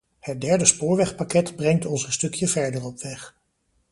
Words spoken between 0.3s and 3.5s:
derde spoorwegpakket brengt ons een stukje verder op weg.